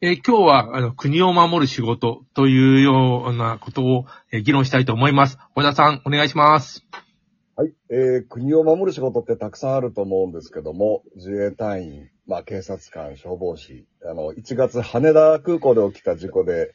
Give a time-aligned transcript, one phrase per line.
[0.00, 5.38] えー今日は、あの、国を守る仕事というようなことを、えー議論したいと思います。
[5.56, 6.86] 小田さん、お願いします。
[7.56, 7.72] はい。
[7.90, 16.74] えー、国を守る仕事ってたくさんあると思うんですけども、自衛隊員、まあ警察官、消防士、あの、1月羽田空港で起きた事故で、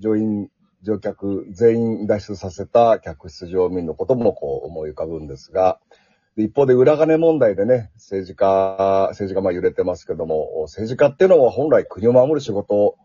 [0.00, 0.48] 乗員、
[0.82, 5.78] 乗客全員脱出させた客室乗務員のこともこう思い浮かぶんですが、
[6.36, 12.96] 一方で裏金問題でね、政治家、政治家まあ揺れてますけども、政治家っていうのは本来国を守る仕事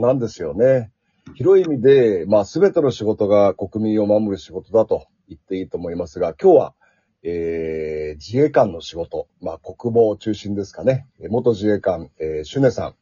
[0.00, 0.90] なんですよね。
[1.34, 6.74] 広い意味で、まあ、すべての仕事が国民を守る仕事だと言っていいと思いますが、今日は、
[7.22, 11.06] えー、自衛官の仕事、まあ、国防中心ですかね。
[11.28, 12.94] 元自衛官、えー、シュネさ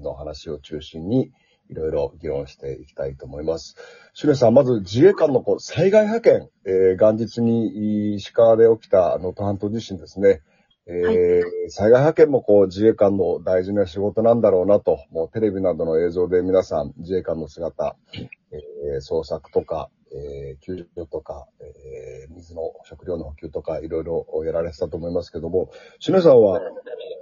[0.00, 1.30] んの話を中心に、
[1.70, 3.76] いろいろ議論していきたいと思います。
[4.14, 10.40] シュネさん、まず自衛官のこう災害派遣、えー元日に石川で起きた能登半島地震ですね。
[10.86, 26.60] えーはい災害派遣もこう自衛官の大事な仕事なんだろうなと、もうテレビなどの映像で皆さん自衛官の姿、えー捜索とか、えー救助とか、えー水の食料の補給とかいろいろやられてたと思いますけども、シュネさんは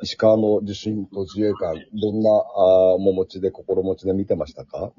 [0.02, 2.30] 石川の地震と自衛官、どんな
[2.98, 4.92] 面持ちで心持ちで見てましたか？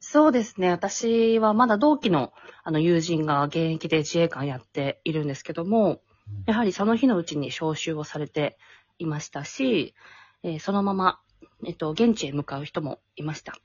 [0.00, 0.70] そうですね。
[0.70, 2.32] 私はまだ同期の
[2.64, 6.02] あの友人が現役で自衛官やっているんですけども、
[6.46, 8.58] やはりその日のうちに招集をされて
[8.98, 9.94] いましたし、
[10.42, 11.20] えーそのまま、
[11.66, 13.58] えっと、現地へ向かう人もいました。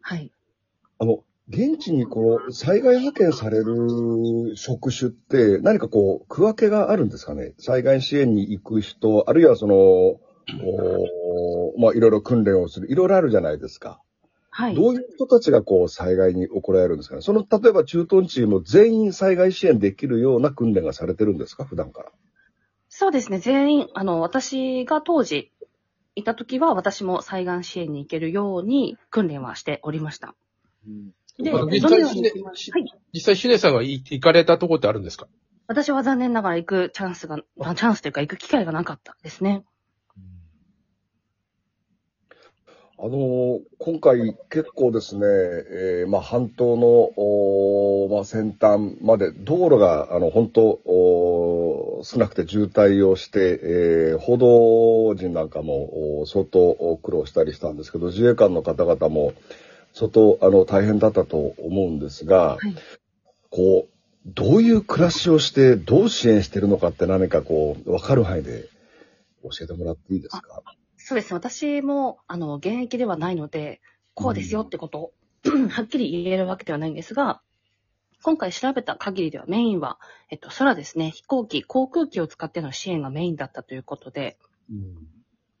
[0.00, 0.30] はい。
[0.98, 7.54] あの、現地にこの災害派遣される職種って何かこう、区分けがあるんですかね？
[7.58, 14.00] 災害支援に行く人、あるいはその、おーまあ、いろいろ訓練をする、いろいろあるじゃないですか。
[14.50, 14.74] はい。
[14.74, 17.22] どういう人たちがこう、災害に怒られるんですかね？
[17.22, 21.64] その、例えば駐屯地も全員災害支援できるような訓練がされてるんですか？
[21.64, 22.12] 普段から。
[22.88, 23.38] そうですね。
[23.38, 25.50] 全員、あの、私が当時
[26.14, 30.34] いた時は私も災害支援に行けるように訓練はしておりました。
[30.84, 32.92] で、あのどの実際はい。
[33.12, 35.28] 実際、シュネさんがい行かれたところってあるんですか？
[35.68, 39.64] 私は残念ながら行くチャンスが、あチャンスというか行く機会がなかったですね。
[43.04, 59.32] あの今回結構ですね、えーまあ、半島の、おーまあ、先端まで道路が、あの、本当、おー少なくて渋滞をして、えー報道陣なんかも相当苦労したりしたんですけど、自衛官の方々も
[59.92, 62.74] 相当、あの、大変だったと思うんですが、はい。
[63.50, 63.92] こう、
[64.26, 68.68] どういう暮らしをして、どう支援してるのかって何かこう、わかる範囲で
[69.42, 70.62] 教えてもらっていいですか？
[70.96, 71.30] そうです。
[71.30, 71.36] ね。
[71.36, 73.80] 私も、あの、現役ではないので、
[74.14, 75.12] こうですよってことを、
[75.68, 77.42] はっきり言えるわけではないんですが、
[78.22, 79.98] 今回調べた限りではメインは、
[80.30, 81.10] えっと、空ですね。
[81.10, 84.38] 飛行機、航空機を使っての支援がメインだったということで、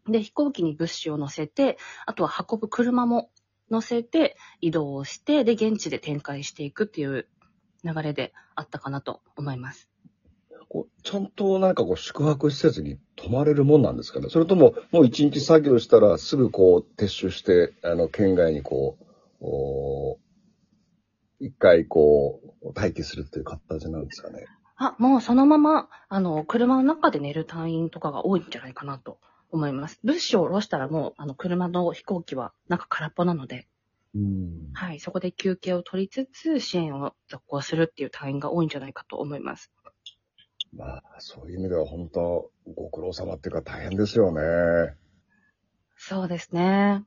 [0.08, 1.76] で、飛行機に物資を乗せて、
[2.06, 3.30] あとは運ぶ車も
[3.72, 7.26] 乗せて移動をして、で、現地で展開していくっていう
[7.82, 9.88] 流れであったかなと思います。
[10.68, 14.28] こうちゃんとなんかこう宿泊施設に泊まれるもんなんですかね？
[14.30, 19.04] それとも、もう一日作業したらすぐこう撤収して、あの、県外にこう、
[19.40, 20.16] おー
[21.40, 24.46] 一回こう、待機するっていう形なんですかね？
[24.76, 29.18] あ、もうそのまま、あの、車の中で寝る隊員とかが多いんじゃないかなと
[29.52, 30.00] 思います。
[30.02, 33.68] 物資を下ろしたらもう、あの、車の飛行機は中空っぽなので、
[34.14, 34.70] うん。
[34.74, 39.70] はい、そこで休憩を取りつつ支援を続行するっていう隊員が多いんじゃないかと思います。
[40.74, 44.96] まあ、そういう意味では本当、ご苦労様っていうか大変ですよね。
[45.96, 47.04] そうですね。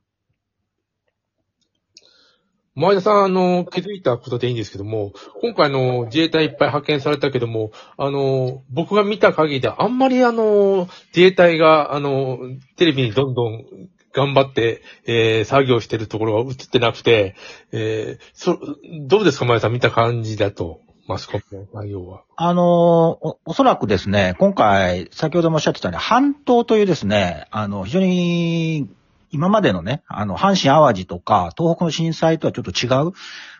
[2.76, 12.38] 前田さん、あの、気づいたことでいいんですけども、今回の自衛隊いっぱい派遣されたけども、あの、僕が見た限りであんまりあの、自衛隊が、あの、
[12.76, 13.64] テレビにどんどん
[14.12, 17.34] 頑張って、えー作業してるところが映ってなくて、
[17.72, 18.58] えーそ、
[19.06, 22.24] どうですか前田さん見た感じだと、マスコミの内容は？
[22.36, 28.90] あのお、おそらくですね、今回、先ほどもおっしゃってたように、半島というですね、あの、非常に、
[29.36, 33.12] 今までのね、あの、阪神淡路とか、東北の震災とはちょっと違う。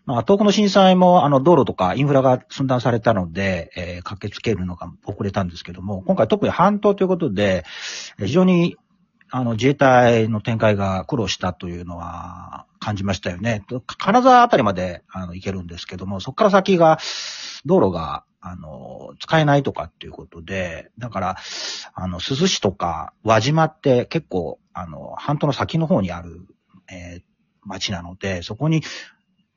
[0.06, 7.64] まあ、東北の震災も、あの、道路とかインフラが寸断されたので、えー駆けつけるのが遅れたんですけども、今回特に半島ということで、
[8.18, 8.76] 非常に、
[9.36, 13.66] あの、自衛隊の展開が苦労したというのは感じましたよね。
[13.98, 16.98] 金沢あたりまで、あの、行けるんですけども、そこから先が、
[17.66, 21.36] 道路が、あの、使えないとかっていうことで、だから、
[21.92, 26.46] あの、鈴市とか輪島って結構、あの、半島の先の方にある、
[26.90, 27.22] えー
[27.68, 28.82] 町なので、そこに、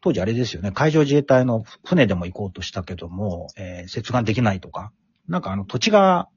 [0.02, 4.92] 当時あれですよね、海上自衛隊の船でも行こうとしたけども、えー接岸できないとか、
[5.30, 6.28] なんかあの土地が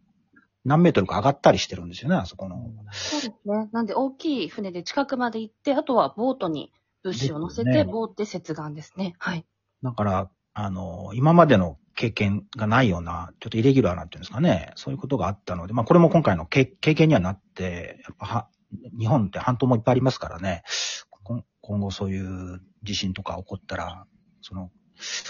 [0.64, 2.70] 何メートルか上がったりしてるんですよね、あそこの。
[2.92, 3.68] そうですね。
[3.72, 6.72] なんで大きい船で近くまで行って、あとはボートに
[7.02, 9.14] 物資を乗せて、ボートで接岸ですね。
[9.18, 9.44] はい。
[9.82, 18.48] だから、あの、今までの経験がないような、ちょっとイレギュラーなっていうんですかね、そういうことがあったので、まあこれも今回の経経験にはなって、やっぱは、
[18.98, 20.62] 日本って半島もいっぱいありますからね、
[21.10, 24.06] こ今後そういう地震とか起こったら、
[24.40, 24.70] その、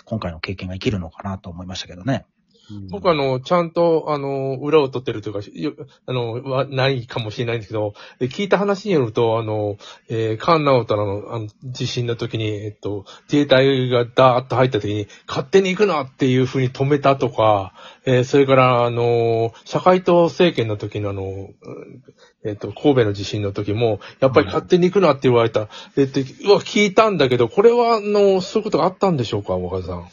[0.04, 2.26] 今回の経験が生きるのかなと思いましたけどね。
[2.90, 5.72] 僕あの、ちゃんと、あの、裏を取ってるというか、よ
[6.06, 9.76] あの、はないかもしれないんですけど、え聞いた話によると、あの、
[10.08, 17.74] えー、関直太のあの地震の時に、えっと、自衛隊がダーッと入った時に、勝手に行くなっていう風に止めたとか、
[18.04, 21.52] えーそれから、あの、社会党政権の時のあの、うん
[22.44, 25.68] えっと、神戸の地震の時も、やっぱり勝手に行くなって言われた。
[25.96, 30.08] えっと、うわ、聞いたんだけど、これは、あの、そういうことがあったんでしょうか、若田さん。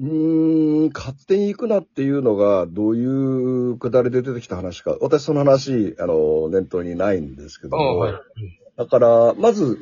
[0.00, 4.96] うーん、勝手に行くなっていうのが、どういうくだりで出てきた話か。
[5.00, 7.98] 私その話、あの、念頭にないんですけども。
[7.98, 8.14] はい。
[8.76, 9.78] だから、まず、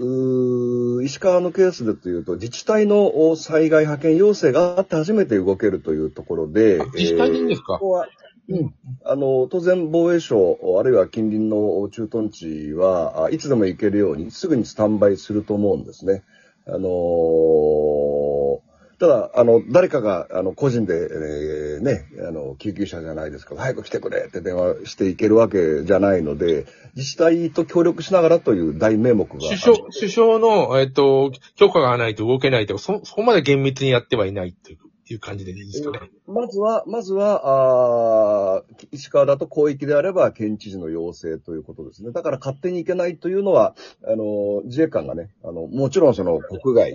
[1.02, 7.78] 石川のケースでというと、自治体のお災害派遣要請があって初めて動けるというところであ、自治体でいいんですか？
[7.78, 8.06] ここは、
[8.50, 8.74] うん。
[9.04, 16.22] あの、当然防衛省、あるいは近隣の駐屯地は、あいつでも行けるように、すぐにスタンバイすると思うんですね。
[16.66, 18.71] あのー
[19.02, 29.40] ただ、あの、誰かが、あの、個人で、えーね、あの、救急車じゃないですけど、早く来てくれって電話していけるわけじゃないので、自治体と協力しながらという大名目が。
[29.40, 34.78] 首相、首相の、えっと、許可がないと動けないとか、そ、そこまで厳密にやってはいないという
[35.12, 36.10] いう感じでいいですかね。
[36.26, 42.12] まずは、まずは、あー石川だと広域であれば県知事の要請ということですね。
[42.12, 43.74] だから勝手に行けないというのは、
[44.06, 46.94] あの、自衛官がね、あの、もちろんその国外、い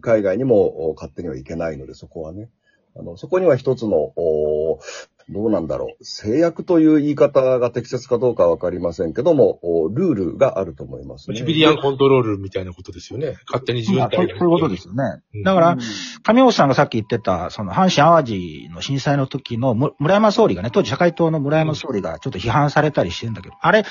[0.00, 2.50] 海外にもお勝手には行けないので、そこはね。
[2.98, 4.80] あの、そこには一つの、お
[5.28, 6.04] どうなんだろう。
[6.04, 11.36] 制約という言い方が適切かどうかはわかりませんけども、おルールがあると思いますね。
[11.36, 13.34] シビリアンコントロールみたいなことですよね。
[13.48, 15.22] 勝手に自分体そういうことですよね。
[15.34, 15.76] うんだから、
[16.22, 23.84] 上尾さんがさっき言ってた、その阪神淡路の震災の時のむ村山総理がね、当時社会党の村山総理がちょっと批判されたりしてるんだけど、あれ、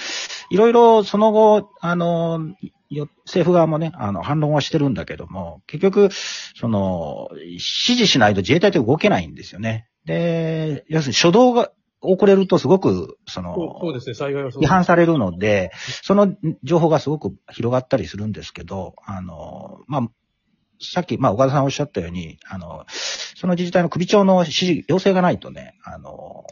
[0.50, 2.40] いろいろその後、あの、
[2.90, 9.88] よ政府側もね、あの、反論はしてるんだけども、結局、その、指示しないと自衛隊って動けないんですよね。
[10.06, 11.72] で、要するに初動が
[12.02, 15.72] 遅れるとすごく、その、そうですね、災害はそう違反されるので、
[16.04, 20.10] その情報がすごく広がったりするんですけど、あの、まあ、
[20.82, 26.44] さっき、まあ、岡田さんおっしゃったように、あの、その自治体の首長の指示、要請がないとね、あの、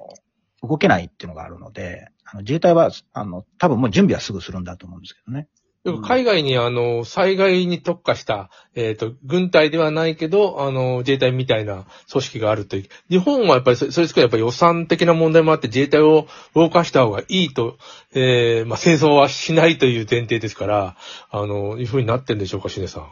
[0.62, 5.48] 動けないっていうのがあるので、あの自衛隊は、あの、多分もう準備はすぐするんだと思うんですけどね。
[5.84, 12.90] よく海外にあの、災害に特化した、えっ、と、軍隊ではないけど、あの、自衛隊みたいな組織があるという。
[13.10, 17.78] 日本はやっぱりそ、それつくやっぱり予算的な問題もあって自衛隊を動かした方がいいと、
[18.14, 20.98] えー、まあ、戦争はしないという前提ですから、
[21.30, 23.10] あの、いうふうになってるんでしょうか、しねさん。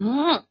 [0.00, 0.44] うん。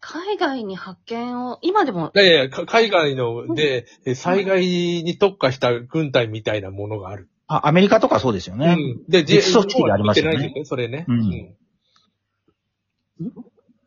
[0.00, 7.30] 海外に派遣を、今でも、いやいや、か海外ので、え災害に特化した軍隊みたいなものがある。
[7.48, 8.76] あ、アメリカとかそうですよね。
[8.78, 9.10] うん。
[9.10, 11.04] で、別組織がありますよねそれね。
[11.08, 11.54] うん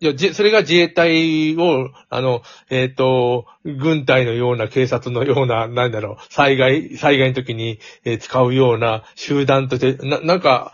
[0.01, 10.73] いや、じそれが自衛隊を、あの、えっ、と、軍隊のような警察のような、なんだろう、災害、災害の時に、えー使うような集団として、な、なんか、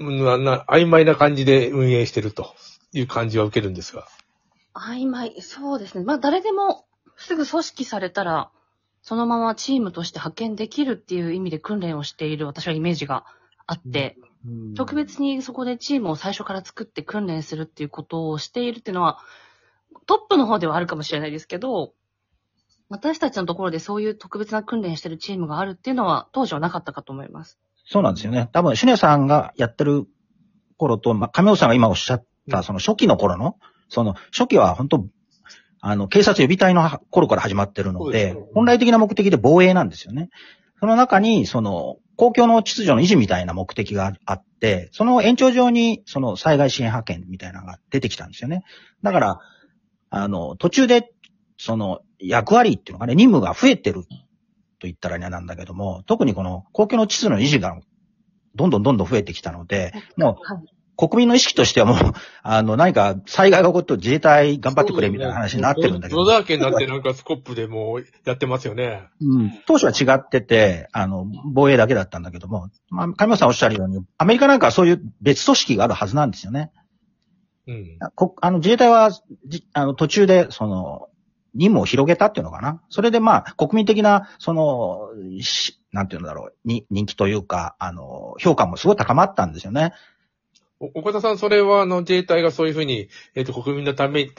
[0.00, 2.54] うんな、な、曖昧な感じで運営してると
[2.94, 4.08] いう感じは受けるんですが。
[4.72, 6.04] 曖昧、そうですね。
[6.04, 6.86] まあ、誰でも、
[7.18, 8.50] すぐ組織されたら、
[9.04, 13.26] そのままチームとして派遣できるっていう意味で訓練をしている私はイメージが
[13.66, 14.16] あって、
[14.74, 19.18] 特別にそこでチームを最初から作って訓練するっていうことをしているっていうのは、
[20.06, 21.92] トップの方ではあるかもしれないですけど、
[22.88, 27.58] 私たちのところでそういう特別な訓練してるチームがあるっていうのは当時はなかったかと思います。
[27.86, 28.48] そうなんですよね。
[28.52, 30.06] 多分、シュネさんがやってる
[30.78, 33.58] 頃と、まあ、上尾さんが今おっしゃった、その初期の頃の、
[33.90, 35.06] その、初期は本当
[35.86, 40.30] あの、警察予備隊の頃から始まってるので本来的な目的で防衛なんですよね。
[40.80, 48.62] その中に、その、公共の秩序の維持みたいな目的があって、その延長上に、その災害支援派遣みたいなのが出てきたんですよね。
[49.02, 49.40] だから、
[50.08, 51.12] あの、途中で、
[51.58, 54.08] その、役割っていうのがね、任務が増えてると
[54.82, 57.78] 言ったらあれなんだけども、特にこの公共の秩序の維持が
[58.54, 60.73] どんどんどんどん増えてきたので、もうはい。
[60.96, 61.96] 国民の意識としてはもう、
[62.42, 66.24] あの、何か災害が起こると自衛隊頑張ってくれみたいな話になってるんだけど。
[66.24, 69.08] 野田家になってなんかスコップでもうやってますよね。
[69.20, 76.70] うん、当初は違ってて、あの、防衛だけだったんだけども、まあ、上村さんおっしゃるように、アメリカなんかはそういう別組織があるはずなんですよね。
[77.66, 77.98] うん。
[78.14, 79.10] こあの自衛隊は
[79.46, 81.08] じあの途中で、その、
[81.54, 82.82] 任務を広げたっていうのかな。
[82.88, 85.08] それでまあ、国民的な、その、
[85.40, 89.92] しなんていうんだろう、に、人気というか、あの、評価もすごい高まったんですよね。
[90.94, 94.32] お岡田さん、それは、あの、自衛隊がそういうふうに、えっ、と、国民のために、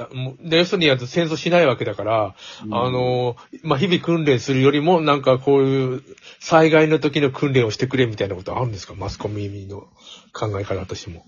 [0.51, 2.35] 要するに、戦争しないわけだから、
[2.71, 6.03] あの、まあ、日々訓練するよりも、なんかこういう、
[6.39, 8.93] 災害の時の訓練をしてくれみたいなことあるんですか？
[8.95, 9.87] マスコミの
[10.33, 11.25] 考え方としても。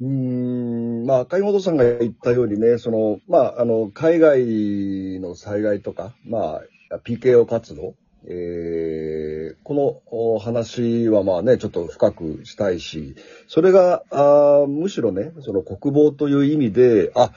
[0.00, 7.94] うーん、まあ、赤井本さんが言ったようにね、その、まあ、あの、海外の災害とか、まあ、PKO 活動、
[8.28, 13.14] えー、このお話はまあね、ちょっと深くしたいし、
[13.46, 17.32] それが、あーむしろね、その国防という意味で、あ、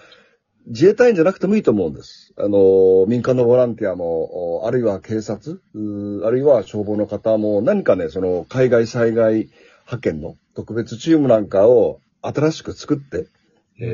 [0.67, 2.33] 自衛隊員じゃなくてもいいと思うんです。
[2.37, 5.61] あの、民間のボランティアも、おあるいは警察、
[6.23, 9.49] あるいは消防の方も、何かね、その海外災害
[9.85, 13.27] 派遣の特別チームなんかを新しく作って、
[13.79, 13.85] え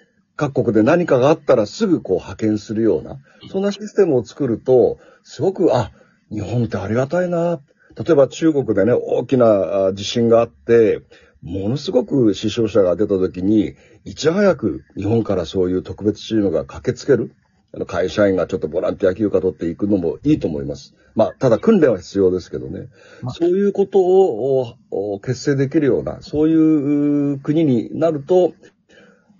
[0.00, 0.04] ー
[0.36, 3.18] 各国で何かがあったらすぐこう派遣するような、
[3.50, 5.92] そんなシステムを作ると、すごく、あ、
[6.30, 7.60] 日本ってありがたいな。
[7.96, 11.02] 例えば中国でね、大きなあ地震があって、
[11.42, 17.34] ものすごく死傷者が出た時に、いち早く日本からそういう特別チームが駆けつける。
[17.74, 20.94] あの会社員がちょっとボランティア休暇取っていくのもいいと思います。
[21.16, 22.88] まあ、ただ訓練は必要ですけどね。
[23.20, 28.52] まあそういうことを結成できるような、そういうう国になると、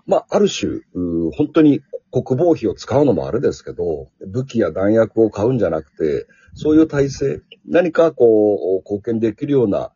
[0.05, 1.81] まあ、ある種、う本当に
[2.23, 9.91] 国防費を使うのもあれですけど、武器や弾薬を買うんじゃなくて、そういう体制、何かこう、貢献できるような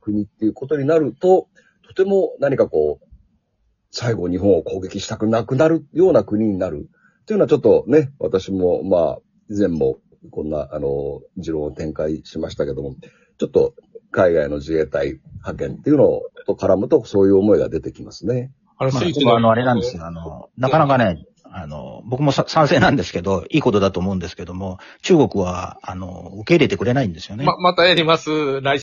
[0.00, 1.48] 国っていうことになると、
[1.88, 3.06] とても何かこう、
[3.90, 6.88] 最後日本を攻撃したくなくなるような国になる。
[7.22, 9.18] っていうのはちょっとね、私もまあ、
[9.50, 9.98] 以前も
[10.30, 12.94] こんな、あの、持論を展開しましたけども、
[13.38, 13.74] ちょっと
[14.12, 18.52] 海外の自衛隊派遣っていうのと絡むと、そういう思いが出てきますね。
[18.78, 20.06] あの、まあ、あの、あれなんですよ。
[20.06, 27.44] あの、なかなかね、あの、僕も賛成なんですけど、いいことだと思うんですけども、中国は、あの、受け入れてくれないんですよね。
[27.44, 28.60] ま、またやります。
[28.60, 28.74] 来